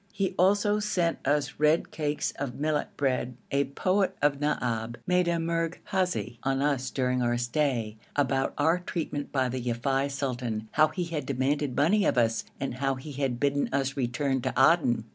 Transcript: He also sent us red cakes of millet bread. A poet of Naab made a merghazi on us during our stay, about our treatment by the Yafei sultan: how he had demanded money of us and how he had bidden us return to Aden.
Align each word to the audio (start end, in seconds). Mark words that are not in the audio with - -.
He 0.11 0.33
also 0.35 0.79
sent 0.79 1.19
us 1.27 1.59
red 1.59 1.91
cakes 1.91 2.33
of 2.39 2.55
millet 2.55 2.87
bread. 2.97 3.37
A 3.51 3.65
poet 3.65 4.17
of 4.19 4.39
Naab 4.39 4.95
made 5.05 5.27
a 5.27 5.37
merghazi 5.37 6.39
on 6.41 6.59
us 6.63 6.89
during 6.89 7.21
our 7.21 7.37
stay, 7.37 7.97
about 8.15 8.55
our 8.57 8.79
treatment 8.79 9.31
by 9.31 9.47
the 9.47 9.61
Yafei 9.61 10.09
sultan: 10.09 10.67
how 10.71 10.87
he 10.87 11.03
had 11.03 11.27
demanded 11.27 11.75
money 11.75 12.03
of 12.05 12.17
us 12.17 12.45
and 12.59 12.73
how 12.77 12.95
he 12.95 13.11
had 13.11 13.39
bidden 13.39 13.69
us 13.71 13.95
return 13.95 14.41
to 14.41 14.51
Aden. 14.57 15.05